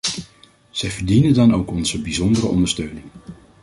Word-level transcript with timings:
Zij 0.71 0.91
verdienen 0.91 1.33
dan 1.33 1.53
ook 1.53 1.71
onze 1.71 2.01
bijzondere 2.01 2.47
ondersteuning. 2.47 3.05